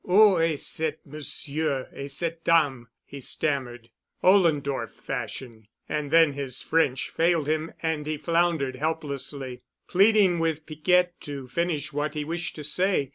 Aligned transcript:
"Ou 0.09 0.39
est 0.41 0.59
ce 0.59 0.93
monsieur 1.05 1.87
et 1.93 2.09
cette 2.09 2.43
dame——" 2.43 2.87
he 3.05 3.21
stammered, 3.21 3.91
Ollendorf 4.23 4.89
fashion, 4.95 5.67
and 5.87 6.09
then 6.09 6.33
his 6.33 6.59
French 6.59 7.11
failed 7.11 7.47
him 7.47 7.71
and 7.83 8.07
he 8.07 8.17
floundered 8.17 8.77
helplessly, 8.77 9.61
pleading 9.87 10.39
with 10.39 10.65
Piquette 10.65 11.21
to 11.21 11.47
finish 11.47 11.93
what 11.93 12.15
he 12.15 12.23
wished 12.25 12.55
to 12.55 12.63
say. 12.63 13.09